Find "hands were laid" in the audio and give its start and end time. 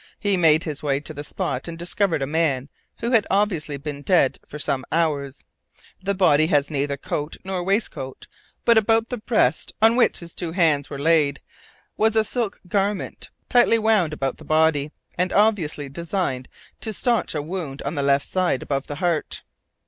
10.53-11.39